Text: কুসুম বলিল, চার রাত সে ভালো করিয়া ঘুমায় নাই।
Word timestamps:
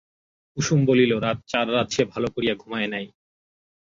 কুসুম 0.57 0.79
বলিল, 0.85 1.11
চার 1.47 1.65
রাত 1.73 1.87
সে 1.91 2.03
ভালো 2.05 2.27
করিয়া 2.35 2.55
ঘুমায় 2.55 2.89
নাই। 2.93 3.05